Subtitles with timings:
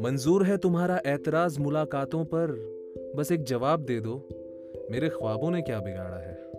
[0.00, 2.46] मंजूर है तुम्हारा ऐतराज मुलाकातों पर।
[3.16, 4.28] बस एक जवाब दे दो।
[4.90, 6.55] मेरे ख्वाबों ने क्या बिगाड़ा है?